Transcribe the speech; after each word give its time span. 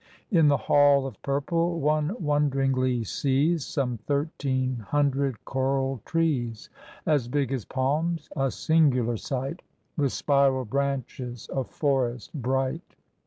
In 0.31 0.47
the 0.47 0.57
"Hall 0.57 1.05
of 1.05 1.21
Purple" 1.21 1.79
one 1.79 2.15
wonderingly 2.19 3.03
sees 3.03 3.67
Some 3.67 3.97
thirteen 3.99 4.77
hundred 4.77 5.45
coral 5.45 6.01
trees, 6.05 6.71
As 7.05 7.27
big 7.27 7.51
as 7.53 7.65
palms, 7.65 8.27
a 8.35 8.49
singular 8.49 9.17
sight, 9.17 9.61
With 9.95 10.11
spiral 10.11 10.65
branches, 10.65 11.51
a 11.53 11.63
forest 11.63 12.33
bright. 12.33 12.95